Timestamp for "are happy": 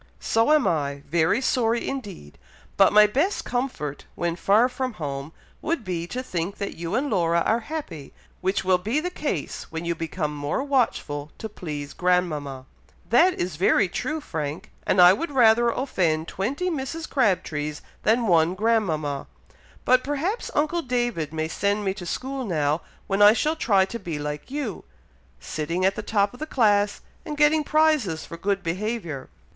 7.41-8.11